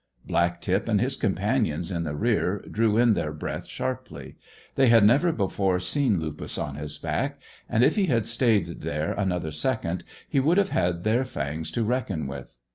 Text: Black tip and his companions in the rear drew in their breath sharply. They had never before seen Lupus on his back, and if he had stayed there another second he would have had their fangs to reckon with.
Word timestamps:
Black 0.25 0.61
tip 0.61 0.87
and 0.87 0.99
his 0.99 1.15
companions 1.15 1.91
in 1.91 2.05
the 2.05 2.15
rear 2.15 2.65
drew 2.71 2.97
in 2.97 3.13
their 3.13 3.31
breath 3.31 3.67
sharply. 3.67 4.35
They 4.73 4.87
had 4.87 5.05
never 5.05 5.31
before 5.31 5.79
seen 5.79 6.19
Lupus 6.19 6.57
on 6.57 6.73
his 6.73 6.97
back, 6.97 7.39
and 7.69 7.83
if 7.83 7.97
he 7.97 8.07
had 8.07 8.25
stayed 8.25 8.81
there 8.81 9.13
another 9.13 9.51
second 9.51 10.03
he 10.27 10.39
would 10.39 10.57
have 10.57 10.69
had 10.69 11.03
their 11.03 11.23
fangs 11.23 11.69
to 11.73 11.83
reckon 11.83 12.25
with. 12.25 12.57